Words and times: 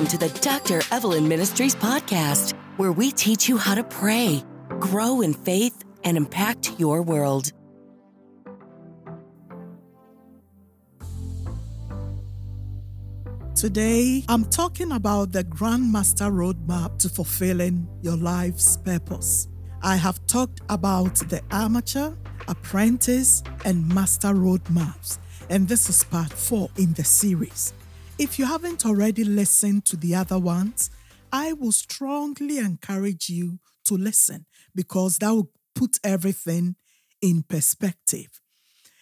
Welcome 0.00 0.18
to 0.18 0.28
the 0.28 0.40
Dr. 0.40 0.80
Evelyn 0.90 1.28
Ministries 1.28 1.74
podcast, 1.74 2.54
where 2.78 2.90
we 2.90 3.12
teach 3.12 3.50
you 3.50 3.58
how 3.58 3.74
to 3.74 3.84
pray, 3.84 4.42
grow 4.78 5.20
in 5.20 5.34
faith, 5.34 5.84
and 6.04 6.16
impact 6.16 6.72
your 6.78 7.02
world. 7.02 7.52
Today, 13.54 14.24
I'm 14.26 14.46
talking 14.46 14.92
about 14.92 15.32
the 15.32 15.44
Grandmaster 15.44 16.32
Roadmap 16.32 16.98
to 17.00 17.10
fulfilling 17.10 17.86
your 18.00 18.16
life's 18.16 18.78
purpose. 18.78 19.48
I 19.82 19.96
have 19.96 20.26
talked 20.26 20.62
about 20.70 21.16
the 21.16 21.42
amateur, 21.50 22.14
apprentice, 22.48 23.42
and 23.66 23.86
master 23.94 24.28
roadmaps, 24.28 25.18
and 25.50 25.68
this 25.68 25.90
is 25.90 26.04
part 26.04 26.32
four 26.32 26.70
in 26.78 26.94
the 26.94 27.04
series. 27.04 27.74
If 28.20 28.38
you 28.38 28.44
haven't 28.44 28.84
already 28.84 29.24
listened 29.24 29.86
to 29.86 29.96
the 29.96 30.14
other 30.14 30.38
ones, 30.38 30.90
I 31.32 31.54
will 31.54 31.72
strongly 31.72 32.58
encourage 32.58 33.30
you 33.30 33.60
to 33.86 33.96
listen 33.96 34.44
because 34.74 35.16
that 35.18 35.30
will 35.30 35.50
put 35.74 35.98
everything 36.04 36.76
in 37.22 37.44
perspective. 37.44 38.28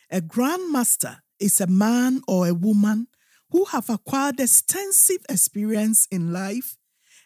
A 0.08 0.20
grandmaster 0.20 1.16
is 1.40 1.60
a 1.60 1.66
man 1.66 2.20
or 2.28 2.46
a 2.46 2.54
woman 2.54 3.08
who 3.50 3.64
have 3.64 3.90
acquired 3.90 4.38
extensive 4.38 5.26
experience 5.28 6.06
in 6.12 6.32
life 6.32 6.76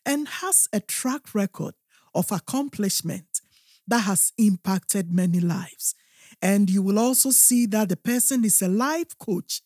and 0.07 0.27
has 0.27 0.69
a 0.73 0.81
track 0.81 1.35
record 1.35 1.75
of 2.15 2.33
accomplishment 2.33 3.43
that 3.87 4.05
has 4.05 4.33
impacted 4.39 5.13
many 5.13 5.41
lives. 5.41 5.95
And 6.41 6.71
you 6.71 6.81
will 6.81 6.99
also 6.99 7.33
see 7.33 7.67
that 7.67 7.91
the 7.91 7.99
person 7.99 8.47
is 8.47 8.63
a 8.63 8.69
life 8.69 9.19
coach 9.19 9.61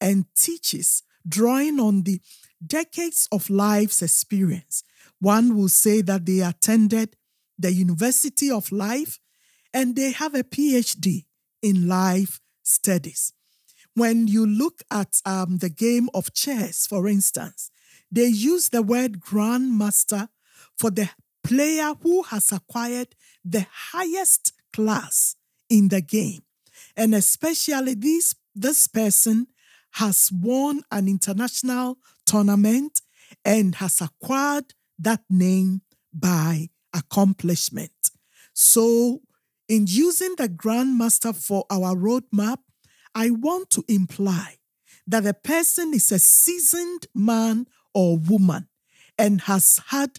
and 0.00 0.26
teaches, 0.36 1.02
drawing 1.28 1.80
on 1.80 2.02
the 2.02 2.20
decades 2.64 3.28
of 3.32 3.50
life's 3.50 4.02
experience. 4.02 4.84
One 5.20 5.56
will 5.56 5.68
say 5.68 6.02
that 6.02 6.26
they 6.26 6.40
attended 6.40 7.16
the 7.58 7.72
University 7.72 8.50
of 8.50 8.72
Life 8.72 9.20
and 9.72 9.96
they 9.96 10.12
have 10.12 10.34
a 10.34 10.42
PhD 10.42 11.26
in 11.62 11.88
life 11.88 12.40
studies. 12.62 13.32
When 13.94 14.26
you 14.26 14.46
look 14.46 14.82
at 14.90 15.20
um, 15.24 15.58
the 15.58 15.68
game 15.68 16.08
of 16.14 16.32
chess, 16.32 16.86
for 16.86 17.06
instance, 17.08 17.70
they 18.10 18.26
use 18.26 18.70
the 18.70 18.82
word 18.82 19.20
grandmaster 19.20 20.28
for 20.78 20.90
the 20.90 21.10
player 21.44 21.94
who 22.02 22.22
has 22.24 22.52
acquired 22.52 23.14
the 23.44 23.66
highest 23.92 24.52
class 24.72 25.36
in 25.68 25.88
the 25.88 26.00
game. 26.00 26.42
And 26.96 27.14
especially 27.14 27.94
this, 27.94 28.34
this 28.54 28.88
person 28.88 29.46
has 29.92 30.30
won 30.32 30.82
an 30.90 31.08
international 31.08 31.98
tournament 32.26 33.00
and 33.44 33.76
has 33.76 34.00
acquired 34.00 34.74
that 34.98 35.22
name 35.28 35.82
by 36.12 36.68
accomplishment. 36.94 38.10
So, 38.52 39.20
in 39.68 39.86
using 39.88 40.34
the 40.36 40.48
Grandmaster 40.48 41.34
for 41.34 41.64
our 41.70 41.94
roadmap, 41.94 42.58
I 43.14 43.30
want 43.30 43.70
to 43.70 43.84
imply 43.88 44.58
that 45.06 45.24
the 45.24 45.34
person 45.34 45.94
is 45.94 46.12
a 46.12 46.18
seasoned 46.18 47.06
man 47.14 47.66
or 47.94 48.18
woman 48.18 48.68
and 49.18 49.42
has 49.42 49.80
had 49.88 50.18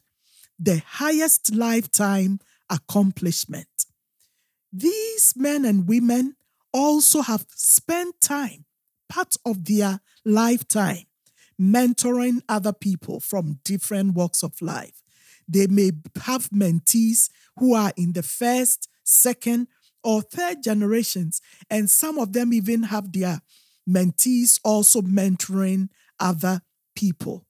the 0.59 0.81
highest 0.85 1.53
lifetime 1.53 2.39
accomplishment. 2.69 3.67
These 4.71 5.33
men 5.35 5.65
and 5.65 5.87
women 5.87 6.35
also 6.71 7.21
have 7.21 7.45
spent 7.55 8.19
time, 8.21 8.65
part 9.13 9.35
of 9.45 9.65
their 9.65 9.99
lifetime, 10.25 11.03
mentoring 11.61 12.41
other 12.49 12.73
people 12.73 13.19
from 13.19 13.59
different 13.63 14.15
walks 14.15 14.41
of 14.41 14.59
life. 14.59 15.03
They 15.47 15.67
may 15.67 15.91
have 16.23 16.49
mentees 16.49 17.29
who 17.59 17.75
are 17.75 17.93
in 17.95 18.13
the 18.13 18.23
first, 18.23 18.89
second, 19.03 19.67
or 20.03 20.23
third 20.23 20.63
generations. 20.63 21.41
And 21.69 21.91
some 21.91 22.17
of 22.17 22.33
them 22.33 22.53
even 22.53 22.83
have 22.83 23.11
their 23.11 23.41
mentees 23.87 24.59
also 24.63 25.01
mentoring 25.01 25.89
other 26.19 26.61
people. 26.95 27.45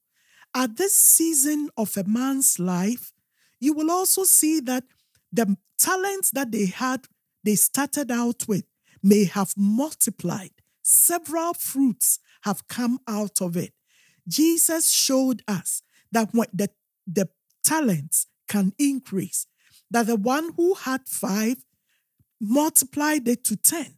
At 0.54 0.76
this 0.76 0.94
season 0.94 1.70
of 1.78 1.96
a 1.96 2.04
man's 2.04 2.58
life, 2.58 3.14
you 3.58 3.72
will 3.72 3.90
also 3.90 4.24
see 4.24 4.60
that 4.60 4.84
the 5.32 5.56
talents 5.78 6.30
that 6.32 6.52
they 6.52 6.66
had, 6.66 7.06
they 7.42 7.54
started 7.54 8.10
out 8.10 8.46
with, 8.46 8.64
may 9.02 9.24
have 9.24 9.54
multiplied. 9.56 10.50
Several 10.86 11.54
fruits 11.54 12.18
have 12.42 12.68
come 12.68 12.98
out 13.08 13.40
of 13.40 13.56
it. 13.56 13.72
Jesus 14.28 14.90
showed 14.90 15.42
us 15.48 15.82
that 16.12 16.28
when 16.32 16.48
the, 16.52 16.68
the 17.06 17.30
talents 17.64 18.26
can 18.48 18.74
increase, 18.78 19.46
that 19.90 20.06
the 20.06 20.16
one 20.16 20.52
who 20.56 20.74
had 20.74 21.08
five 21.08 21.56
multiplied 22.38 23.26
it 23.26 23.44
to 23.44 23.56
10. 23.56 23.96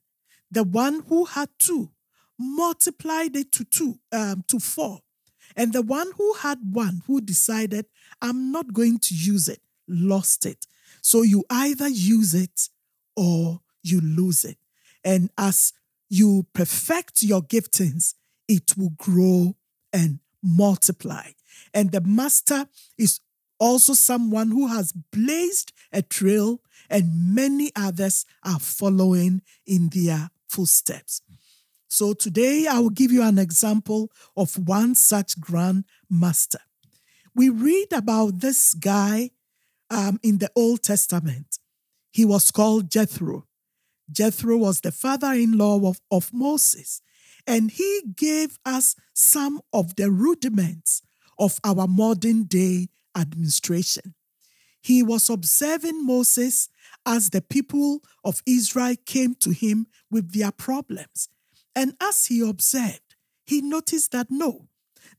The 0.51 0.63
one 0.63 1.03
who 1.09 1.25
had 1.25 1.49
two 1.59 1.91
multiplied 2.39 3.35
it 3.35 3.51
to 3.51 3.65
two, 3.65 3.99
um, 4.13 4.45
to 4.47 4.61
four. 4.61 5.01
And 5.57 5.73
the 5.73 5.83
one 5.83 6.13
who 6.17 6.35
had 6.35 6.59
one 6.71 7.03
who 7.07 7.21
decided, 7.21 7.87
I'm 8.23 8.53
not 8.53 8.73
going 8.73 8.99
to 9.01 9.15
use 9.15 9.49
it, 9.49 9.61
lost 9.89 10.47
it. 10.47 10.67
So 11.03 11.23
you 11.23 11.45
either 11.51 11.89
use 11.89 12.35
it 12.35 12.69
or 13.17 13.61
you 13.83 14.01
lose 14.01 14.45
it. 14.45 14.59
And 15.05 15.31
as 15.39 15.73
you 16.09 16.47
perfect 16.53 17.22
your 17.22 17.43
giftings, 17.43 18.15
it 18.49 18.77
will 18.77 18.93
grow 18.97 19.56
and 19.93 20.21
multiply. 20.43 21.31
And 21.75 21.93
the 21.93 22.00
master 22.00 22.67
is 22.99 23.21
also 23.59 23.94
someone 23.94 24.50
who 24.50 24.69
has 24.69 24.93
blazed 24.93 25.72
a 25.93 26.03
trail 26.03 26.61
and 26.91 27.34
many 27.34 27.72
others 27.75 28.25
are 28.44 28.61
following 28.61 29.43
in 29.67 29.89
their 29.89 30.31
footsteps. 30.49 31.22
So 31.89 32.12
today 32.12 32.67
I 32.67 32.78
will 32.81 32.91
give 32.91 33.12
you 33.12 33.23
an 33.23 33.38
example 33.38 34.11
of 34.37 34.56
one 34.69 34.94
such 34.94 35.41
grand 35.41 35.84
master. 36.11 36.61
We 37.34 37.49
read 37.49 37.88
about 37.93 38.41
this 38.41 38.75
guy 38.75 39.31
um, 39.91 40.19
in 40.23 40.38
the 40.38 40.50
Old 40.56 40.83
Testament. 40.83 41.59
He 42.12 42.25
was 42.25 42.50
called 42.50 42.91
Jethro. 42.91 43.46
Jethro 44.11 44.56
was 44.56 44.81
the 44.81 44.93
father 44.93 45.33
in 45.33 45.59
law 45.59 45.89
of, 45.89 46.00
of 46.11 46.33
Moses, 46.33 47.03
and 47.47 47.71
he 47.71 48.03
gave 48.17 48.59
us 48.65 48.97
some 49.12 49.61
of 49.72 49.97
the 49.97 50.11
rudiments 50.11 51.03
of 51.39 51.59
our 51.65 51.87
modern 51.87 52.44
day 52.44 52.89
administration. 53.17 54.15
He 54.81 55.03
was 55.03 55.28
observing 55.28 56.06
Moses 56.06 56.69
as 57.05 57.31
the 57.31 57.43
people 57.43 58.00
of 58.25 58.43
Israel 58.47 58.94
came 59.05 59.34
to 59.37 59.50
him 59.50 59.87
with 60.11 60.33
their 60.33 60.53
problems. 60.53 61.28
And 61.75 61.94
as 62.00 62.27
he 62.27 62.41
observed, 62.41 63.17
he 63.44 63.61
noticed 63.61 64.12
that 64.12 64.28
no, 64.31 64.69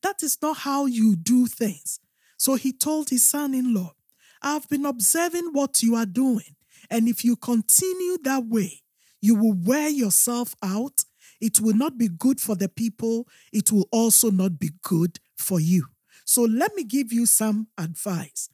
that 0.01 0.23
is 0.23 0.37
not 0.41 0.57
how 0.57 0.85
you 0.85 1.15
do 1.15 1.47
things. 1.47 1.99
So 2.37 2.55
he 2.55 2.71
told 2.71 3.09
his 3.09 3.27
son 3.27 3.53
in 3.53 3.73
law, 3.73 3.93
I've 4.41 4.69
been 4.69 4.85
observing 4.85 5.49
what 5.53 5.81
you 5.81 5.95
are 5.95 6.05
doing. 6.05 6.55
And 6.89 7.07
if 7.07 7.23
you 7.23 7.35
continue 7.35 8.17
that 8.23 8.45
way, 8.45 8.83
you 9.21 9.35
will 9.35 9.53
wear 9.53 9.89
yourself 9.89 10.55
out. 10.63 11.03
It 11.41 11.59
will 11.59 11.75
not 11.75 11.97
be 11.97 12.07
good 12.07 12.39
for 12.39 12.55
the 12.55 12.69
people. 12.69 13.27
It 13.51 13.71
will 13.71 13.87
also 13.91 14.31
not 14.31 14.59
be 14.59 14.71
good 14.83 15.19
for 15.37 15.59
you. 15.59 15.87
So 16.25 16.43
let 16.43 16.75
me 16.75 16.83
give 16.83 17.13
you 17.13 17.25
some 17.25 17.67
advice. 17.77 18.49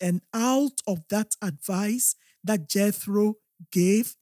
And 0.00 0.22
out 0.32 0.80
of 0.86 1.00
that 1.10 1.36
advice 1.42 2.16
that 2.42 2.68
Jethro 2.68 3.34
gave, 3.70 4.16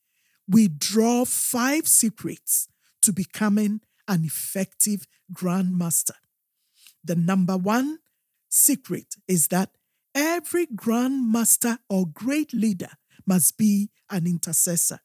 we 0.49 0.69
draw 0.69 1.25
five 1.25 1.87
secrets 1.87 2.69
to 3.03 3.13
becoming 3.13 3.81
an 4.09 4.25
effective 4.25 5.07
grandmaster. 5.33 6.17
The 7.05 7.15
number 7.15 7.57
one 7.57 7.99
secret 8.49 9.15
is 9.29 9.49
that 9.49 9.71
every 10.15 10.67
grandmaster 10.67 11.79
or 11.89 12.07
great 12.07 12.53
leader 12.53 12.91
must 13.29 13.59
be 13.59 13.91
an 14.11 14.27
intercessor. 14.27 15.01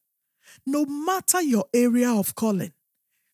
No 0.66 0.86
matter 0.86 1.42
your 1.42 1.66
area 1.74 2.10
of 2.10 2.36
calling, 2.36 2.74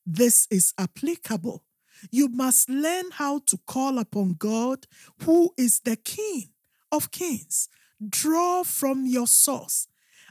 this 0.05 0.47
is 0.49 0.73
applicable. 0.77 1.63
You 2.11 2.29
must 2.29 2.69
learn 2.69 3.11
how 3.11 3.39
to 3.47 3.57
call 3.67 3.99
upon 3.99 4.33
God, 4.33 4.87
who 5.23 5.53
is 5.57 5.81
the 5.81 5.95
King 5.95 6.49
of 6.91 7.11
kings. 7.11 7.69
Draw 8.07 8.63
from 8.63 9.05
your 9.05 9.27
source. 9.27 9.87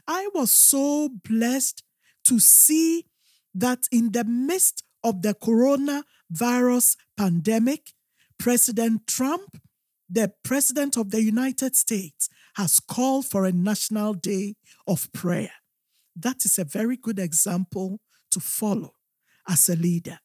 I 0.07 0.27
was 0.33 0.51
so 0.51 1.09
blessed 1.09 1.83
to 2.25 2.39
see 2.39 3.05
that 3.53 3.87
in 3.91 4.11
the 4.11 4.23
midst 4.23 4.83
of 5.03 5.21
the 5.21 5.35
coronavirus 5.35 6.97
pandemic, 7.15 7.93
President 8.37 9.07
Trump, 9.07 9.61
the 10.09 10.33
President 10.43 10.97
of 10.97 11.11
the 11.11 11.21
United 11.21 11.75
States, 11.75 12.29
has 12.59 12.81
called 12.81 13.25
for 13.25 13.45
a 13.45 13.53
national 13.53 14.13
day 14.13 14.53
of 14.85 15.09
prayer. 15.13 15.53
That 16.13 16.43
is 16.43 16.59
a 16.59 16.65
very 16.65 16.97
good 16.97 17.17
example 17.17 18.01
to 18.31 18.41
follow 18.41 18.95
as 19.47 19.69
a 19.69 19.77
leader. 19.77 20.19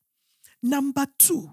Number 0.61 1.07
two, 1.17 1.53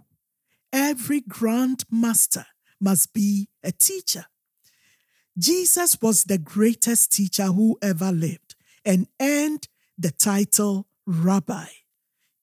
every 0.74 1.22
grandmaster 1.22 2.46
must 2.80 3.14
be 3.14 3.48
a 3.64 3.72
teacher. 3.72 4.26
Jesus 5.38 6.02
was 6.02 6.24
the 6.24 6.40
greatest 6.40 7.12
teacher 7.12 7.46
who 7.46 7.78
ever 7.84 8.12
lived 8.12 8.56
and 8.84 9.08
earned 9.22 9.68
the 10.00 10.10
title 10.10 10.88
rabbi. 11.06 11.68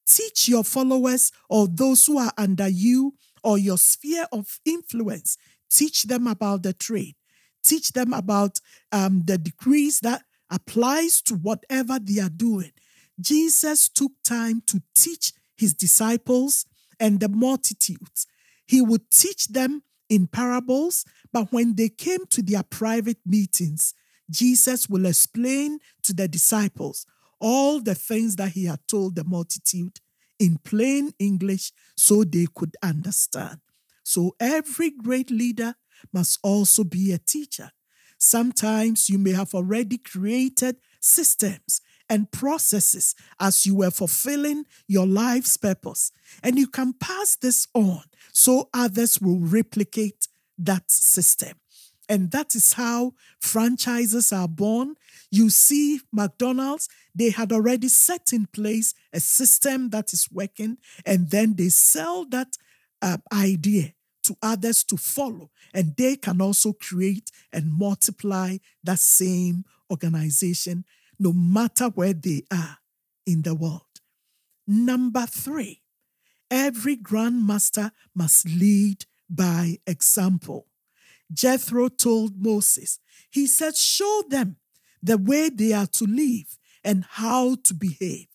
Teach 0.06 0.48
your 0.48 0.62
followers 0.62 1.32
or 1.50 1.66
those 1.66 2.06
who 2.06 2.18
are 2.18 2.32
under 2.38 2.68
you 2.68 3.14
or 3.42 3.58
your 3.58 3.78
sphere 3.78 4.28
of 4.30 4.60
influence, 4.64 5.36
teach 5.68 6.04
them 6.04 6.28
about 6.28 6.62
the 6.62 6.72
trade. 6.72 7.16
Teach 7.64 7.92
them 7.92 8.12
about 8.12 8.58
um, 8.92 9.22
the 9.24 9.38
decrees 9.38 10.00
that 10.00 10.22
applies 10.50 11.20
to 11.22 11.34
whatever 11.34 11.98
they 11.98 12.20
are 12.20 12.30
doing. 12.30 12.72
Jesus 13.20 13.88
took 13.88 14.12
time 14.24 14.62
to 14.66 14.82
teach 14.94 15.32
his 15.56 15.74
disciples 15.74 16.66
and 17.00 17.20
the 17.20 17.28
multitudes. 17.28 18.26
He 18.66 18.80
would 18.80 19.10
teach 19.10 19.48
them 19.48 19.82
in 20.08 20.26
parables, 20.26 21.04
but 21.32 21.52
when 21.52 21.74
they 21.74 21.88
came 21.88 22.26
to 22.26 22.42
their 22.42 22.62
private 22.62 23.18
meetings, 23.26 23.94
Jesus 24.30 24.88
will 24.88 25.06
explain 25.06 25.78
to 26.02 26.12
the 26.12 26.28
disciples 26.28 27.06
all 27.40 27.80
the 27.80 27.94
things 27.94 28.36
that 28.36 28.50
he 28.50 28.66
had 28.66 28.80
told 28.88 29.16
the 29.16 29.24
multitude 29.24 30.00
in 30.38 30.58
plain 30.58 31.12
English 31.18 31.72
so 31.96 32.24
they 32.24 32.46
could 32.54 32.76
understand. 32.82 33.58
So 34.02 34.34
every 34.40 34.90
great 34.90 35.30
leader 35.30 35.74
must 36.12 36.38
also 36.42 36.84
be 36.84 37.12
a 37.12 37.18
teacher. 37.18 37.70
Sometimes 38.18 39.08
you 39.08 39.18
may 39.18 39.32
have 39.32 39.54
already 39.54 39.98
created 39.98 40.76
systems 41.00 41.80
and 42.10 42.30
processes 42.32 43.14
as 43.38 43.66
you 43.66 43.76
were 43.76 43.90
fulfilling 43.90 44.64
your 44.86 45.06
life's 45.06 45.56
purpose. 45.56 46.10
And 46.42 46.58
you 46.58 46.66
can 46.66 46.94
pass 46.94 47.36
this 47.36 47.68
on 47.74 48.02
so 48.32 48.68
others 48.74 49.20
will 49.20 49.38
replicate 49.38 50.28
that 50.58 50.90
system. 50.90 51.58
And 52.08 52.30
that 52.30 52.54
is 52.54 52.72
how 52.72 53.12
franchises 53.40 54.32
are 54.32 54.48
born. 54.48 54.94
You 55.30 55.50
see, 55.50 56.00
McDonald's, 56.10 56.88
they 57.14 57.30
had 57.30 57.52
already 57.52 57.88
set 57.88 58.32
in 58.32 58.46
place 58.46 58.94
a 59.12 59.20
system 59.20 59.90
that 59.90 60.14
is 60.14 60.28
working, 60.32 60.78
and 61.04 61.30
then 61.30 61.54
they 61.56 61.68
sell 61.68 62.24
that 62.30 62.56
uh, 63.02 63.18
idea 63.30 63.92
to 64.28 64.36
others 64.42 64.84
to 64.84 64.96
follow. 64.96 65.50
And 65.74 65.96
they 65.96 66.16
can 66.16 66.40
also 66.40 66.72
create 66.72 67.30
and 67.52 67.72
multiply 67.72 68.58
that 68.84 68.98
same 68.98 69.64
organization, 69.90 70.84
no 71.18 71.32
matter 71.32 71.86
where 71.86 72.12
they 72.12 72.42
are 72.52 72.78
in 73.26 73.42
the 73.42 73.54
world. 73.54 73.82
Number 74.66 75.26
three, 75.26 75.82
every 76.50 76.96
grandmaster 76.96 77.90
must 78.14 78.46
lead 78.46 79.06
by 79.28 79.78
example. 79.86 80.66
Jethro 81.32 81.88
told 81.88 82.42
Moses, 82.42 83.00
he 83.30 83.46
said, 83.46 83.76
Show 83.76 84.22
them 84.28 84.56
the 85.02 85.18
way 85.18 85.48
they 85.48 85.72
are 85.72 85.86
to 85.86 86.04
live 86.04 86.58
and 86.84 87.04
how 87.04 87.56
to 87.64 87.74
behave. 87.74 88.26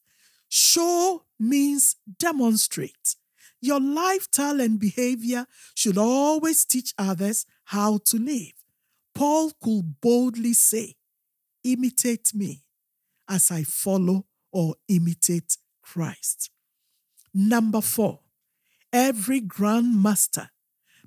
Show 0.49 1.23
means 1.39 1.95
demonstrate. 2.19 3.02
Your 3.63 3.79
lifestyle 3.79 4.59
and 4.59 4.77
behavior 4.77 5.47
should 5.73 5.97
always 5.97 6.65
teach 6.65 6.93
others 6.97 7.45
how 7.63 7.99
to 8.07 8.17
live. 8.17 8.51
Paul 9.15 9.53
could 9.63 10.01
boldly 10.01 10.51
say, 10.51 10.95
Imitate 11.63 12.33
me 12.35 12.65
as 13.29 13.51
I 13.51 13.63
follow 13.63 14.25
or 14.51 14.75
imitate 14.89 15.55
Christ. 15.81 16.49
Number 17.33 17.79
four, 17.79 18.19
every 18.91 19.39
grandmaster 19.39 20.49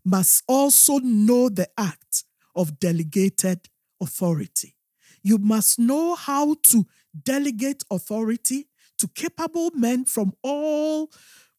must 0.02 0.42
also 0.48 0.96
know 1.00 1.50
the 1.50 1.68
act 1.76 2.24
of 2.54 2.80
delegated 2.80 3.68
authority. 4.00 4.76
You 5.22 5.36
must 5.36 5.78
know 5.78 6.14
how 6.14 6.56
to 6.68 6.86
delegate 7.22 7.84
authority 7.90 8.68
to 8.96 9.08
capable 9.08 9.72
men 9.74 10.06
from 10.06 10.32
all 10.42 11.10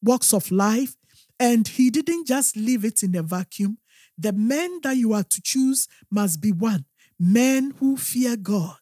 walks 0.08 0.34
of 0.34 0.50
life. 0.50 0.96
And 1.40 1.68
he 1.68 1.92
didn't 1.92 2.26
just 2.26 2.56
leave 2.58 2.84
it 2.84 3.04
in 3.04 3.14
a 3.16 3.22
vacuum. 3.22 3.78
The 4.18 4.34
men 4.34 4.80
that 4.82 4.98
you 4.98 5.14
are 5.14 5.24
to 5.24 5.42
choose 5.42 5.88
must 6.10 6.42
be 6.42 6.52
one 6.52 6.86
men 7.20 7.74
who 7.80 7.98
fear 7.98 8.36
God, 8.38 8.78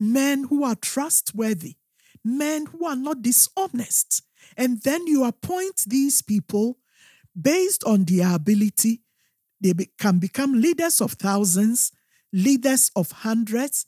men 0.00 0.44
who 0.44 0.64
are 0.64 0.74
trustworthy, 0.74 1.76
men 2.24 2.66
who 2.66 2.86
are 2.86 2.96
not 2.96 3.22
dishonest. 3.22 4.22
And 4.56 4.80
then 4.82 5.06
you 5.06 5.24
appoint 5.24 5.82
these 5.86 6.22
people 6.22 6.78
based 7.38 7.84
on 7.84 8.04
their 8.04 8.34
ability, 8.34 9.02
they 9.60 9.72
be, 9.72 9.90
can 9.98 10.18
become 10.18 10.60
leaders 10.60 11.00
of 11.00 11.12
thousands, 11.12 11.92
leaders 12.32 12.90
of 12.96 13.10
hundreds, 13.10 13.86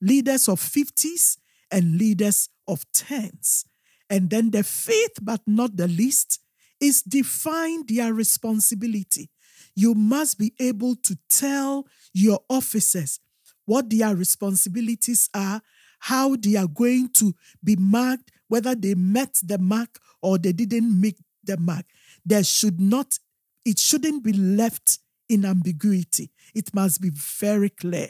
leaders 0.00 0.48
of 0.48 0.58
fifties, 0.58 1.38
and 1.70 1.98
leaders 1.98 2.48
of 2.66 2.84
tens. 2.92 3.64
And 4.10 4.28
then 4.28 4.50
the 4.50 4.64
fifth, 4.64 5.22
but 5.22 5.40
not 5.46 5.76
the 5.76 5.88
least, 5.88 6.40
is 6.80 7.02
define 7.02 7.84
their 7.86 8.12
responsibility. 8.12 9.30
You 9.76 9.94
must 9.94 10.38
be 10.38 10.52
able 10.58 10.96
to 10.96 11.16
tell 11.30 11.86
your 12.12 12.40
officers 12.50 13.20
what 13.66 13.88
their 13.88 14.14
responsibilities 14.16 15.30
are, 15.32 15.62
how 16.00 16.36
they 16.36 16.56
are 16.56 16.66
going 16.66 17.10
to 17.14 17.34
be 17.62 17.76
marked, 17.76 18.32
whether 18.48 18.74
they 18.74 18.94
met 18.94 19.38
the 19.42 19.58
mark 19.58 20.00
or 20.20 20.38
they 20.38 20.52
didn't 20.52 21.00
meet 21.00 21.16
the 21.44 21.56
mark 21.56 21.86
there 22.24 22.44
should 22.44 22.80
not, 22.80 23.18
it 23.64 23.78
shouldn't 23.78 24.22
be 24.22 24.32
left 24.32 24.98
in 25.28 25.44
ambiguity. 25.44 26.30
It 26.54 26.74
must 26.74 27.00
be 27.00 27.10
very 27.10 27.70
clear. 27.70 28.08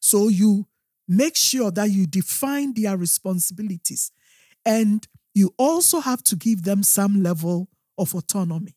So 0.00 0.28
you 0.28 0.66
make 1.06 1.36
sure 1.36 1.70
that 1.72 1.90
you 1.90 2.06
define 2.06 2.74
their 2.74 2.96
responsibilities 2.96 4.12
and 4.64 5.06
you 5.38 5.54
also 5.56 6.00
have 6.00 6.20
to 6.24 6.34
give 6.34 6.64
them 6.64 6.82
some 6.82 7.22
level 7.22 7.68
of 7.96 8.12
autonomy. 8.12 8.74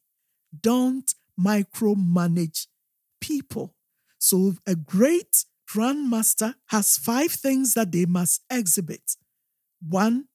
Don't 0.62 1.12
micromanage 1.40 2.68
people. 3.20 3.74
So 4.20 4.54
a 4.68 4.76
great 4.76 5.44
grandmaster 5.68 6.54
has 6.68 6.98
five 6.98 7.32
things 7.32 7.74
that 7.74 7.92
they 7.92 8.06
must 8.06 8.44
exhibit. 8.52 9.16
One, 9.82 10.26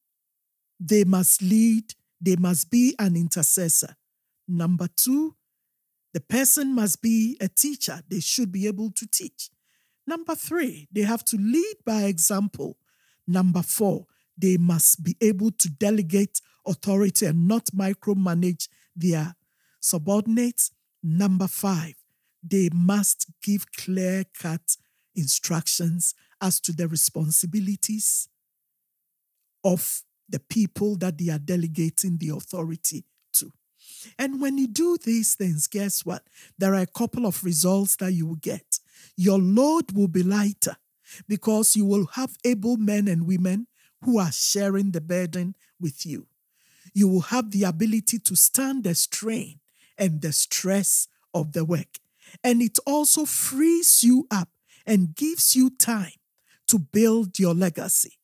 they 0.81 1.05
must 1.05 1.43
lead, 1.43 1.95
they 2.21 2.35
must 2.35 2.73
be 2.73 2.97
an 2.99 3.15
intercessor. 3.15 3.95
Number 4.49 4.89
two, 4.97 5.37
the 6.13 6.21
person 6.21 6.75
must 6.75 7.03
be 7.03 7.37
a 7.41 7.47
teacher. 7.47 8.01
They 8.09 8.19
should 8.19 8.51
be 8.51 8.67
able 8.67 8.91
to 8.91 9.07
teach. 9.07 9.49
Number 10.09 10.35
three, 10.35 10.89
they 10.91 11.03
have 11.03 11.25
to 11.27 11.37
lead 11.37 11.77
by 11.85 12.03
example. 12.05 12.79
Number 13.29 13.63
four, 13.63 14.07
they 14.37 14.57
must 14.57 15.03
be 15.03 15.17
able 15.21 15.51
to 15.53 15.69
delegate 15.69 16.41
authority 16.67 17.27
and 17.27 17.49
not 17.49 17.67
micromanage 17.67 18.69
their 18.95 19.35
subordinates. 19.81 20.71
Number 21.03 21.47
five, 21.47 21.95
they 22.43 22.69
must 22.73 23.27
give 23.43 23.71
clear 23.73 24.25
cut 24.39 24.77
instructions 25.15 26.15
as 26.41 26.61
to 26.61 26.73
the 26.73 26.89
responsibilities 26.89 28.29
of 29.65 30.03
the 30.29 30.41
people 30.41 30.97
that 30.97 31.19
they 31.19 31.31
are 31.31 31.39
delegating 31.39 32.19
the 32.19 32.29
authority 32.31 33.05
to. 33.33 33.53
and 34.19 34.41
when 34.41 34.59
you 34.59 34.67
do 34.67 34.97
these 35.03 35.35
things, 35.35 35.67
guess 35.67 36.05
what? 36.05 36.23
There 36.59 36.75
are 36.75 36.83
a 36.83 36.87
couple 36.87 37.27
of 37.27 37.45
results 37.45 37.97
that 37.97 38.13
you 38.13 38.27
will 38.27 38.37
get. 38.37 38.81
Your 39.17 39.39
load 39.39 39.93
will 39.93 40.09
be 40.09 40.23
lighter 40.23 40.77
because 41.29 41.77
you 41.77 41.85
will 41.85 42.07
have 42.15 42.37
able 42.45 42.77
men 42.77 43.09
and 43.09 43.27
women 43.27 43.67
who 44.03 44.19
are 44.19 44.33
sharing 44.33 44.93
the 44.93 45.01
burden 45.01 45.55
with 45.81 46.07
you. 46.07 46.27
You 46.95 47.09
will 47.09 47.23
have 47.23 47.51
the 47.51 47.65
ability 47.65 48.19
to 48.21 48.37
stand 48.37 48.85
the 48.85 48.95
strain 48.95 49.61
and 49.99 50.21
the 50.21 50.33
stress 50.33 51.09
of 51.35 51.53
the 51.53 51.65
work. 51.65 51.99
And 52.43 52.63
it 52.63 52.79
also 52.87 53.25
frees 53.25 54.03
you 54.03 54.27
up 54.31 54.49
and 54.87 55.15
gives 55.15 55.55
you 55.57 55.71
time 55.71 56.13
to 56.69 56.79
build 56.79 57.39
your 57.39 57.55
legacy. 57.55 58.19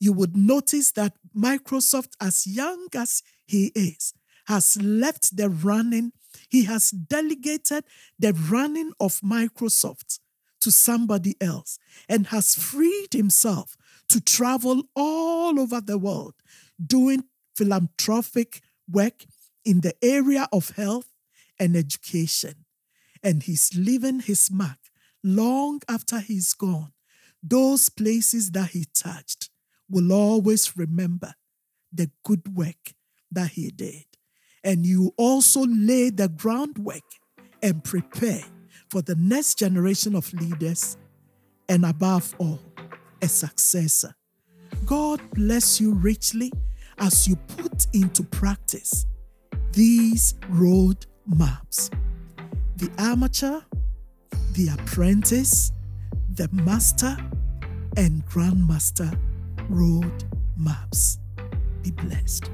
You 0.00 0.12
would 0.12 0.36
notice 0.36 0.92
that 0.92 1.14
Microsoft, 1.36 2.12
as 2.20 2.46
young 2.46 2.88
as 2.94 3.22
he 3.46 3.72
is, 3.74 4.14
has 4.46 4.80
left 4.80 5.36
the 5.36 5.48
running, 5.48 6.12
he 6.48 6.64
has 6.64 6.90
delegated 6.90 7.84
the 8.18 8.32
running 8.32 8.92
of 9.00 9.20
Microsoft 9.20 10.20
to 10.60 10.70
somebody 10.70 11.36
else 11.40 11.78
and 12.08 12.28
has 12.28 12.54
freed 12.54 13.12
himself 13.12 13.76
to 14.08 14.20
travel 14.20 14.82
all 14.94 15.58
over 15.58 15.80
the 15.80 15.98
world 15.98 16.34
doing 16.84 17.24
philanthropic 17.56 18.60
work 18.90 19.24
in 19.64 19.80
the 19.80 19.94
area 20.02 20.48
of 20.52 20.70
health 20.70 21.10
and 21.58 21.76
education. 21.76 22.64
And 23.22 23.42
he's 23.42 23.72
leaving 23.76 24.20
his 24.20 24.50
mark 24.50 24.78
long 25.22 25.80
after 25.88 26.20
he's 26.20 26.54
gone. 26.54 26.92
Those 27.42 27.88
places 27.88 28.52
that 28.52 28.70
he 28.70 28.86
touched 28.94 29.50
will 29.90 30.12
always 30.12 30.76
remember 30.76 31.34
the 31.92 32.10
good 32.24 32.56
work 32.56 32.94
that 33.30 33.50
he 33.50 33.70
did 33.70 34.04
and 34.64 34.84
you 34.84 35.14
also 35.16 35.62
lay 35.66 36.10
the 36.10 36.28
groundwork 36.28 37.02
and 37.62 37.82
prepare 37.82 38.44
for 38.90 39.02
the 39.02 39.14
next 39.16 39.58
generation 39.58 40.14
of 40.14 40.32
leaders, 40.34 40.96
and 41.68 41.84
above 41.84 42.34
all, 42.38 42.60
a 43.22 43.28
successor. 43.28 44.14
God 44.86 45.20
bless 45.34 45.80
you 45.80 45.94
richly 45.94 46.52
as 46.98 47.28
you 47.28 47.36
put 47.56 47.86
into 47.92 48.22
practice 48.22 49.06
these 49.72 50.34
road 50.48 51.06
maps 51.26 51.90
the 52.78 52.90
amateur, 52.98 53.60
the 54.52 54.68
apprentice, 54.68 55.72
the 56.36 56.48
master, 56.52 57.16
and 57.96 58.24
grandmaster 58.26 59.12
road 59.68 60.24
maps. 60.56 61.18
Be 61.82 61.90
blessed. 61.90 62.48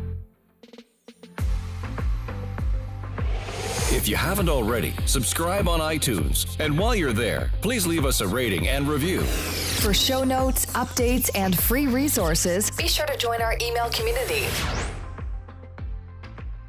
If 3.95 4.09
you 4.09 4.17
haven't 4.17 4.49
already, 4.49 4.93
subscribe 5.07 5.69
on 5.69 5.79
iTunes. 5.79 6.57
And 6.59 6.77
while 6.77 6.97
you're 6.97 7.13
there, 7.13 7.53
please 7.63 7.87
leave 7.87 8.05
us 8.05 8.21
a 8.21 8.27
rating 8.27 8.67
and 8.67 8.89
review. 8.89 9.21
For 9.21 9.95
show 9.95 10.25
notes, 10.25 10.67
updates, 10.75 11.31
and 11.37 11.57
free 11.57 11.87
resources, 11.87 12.73
be 12.73 12.89
sure 12.89 13.07
to 13.07 13.17
join 13.17 13.41
our 13.41 13.57
email 13.63 13.89
community. 13.91 14.47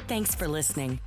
Thanks 0.07 0.35
for 0.35 0.47
listening. 0.47 0.99